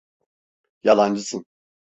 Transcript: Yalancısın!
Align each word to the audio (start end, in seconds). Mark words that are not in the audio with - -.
Yalancısın! 0.83 1.45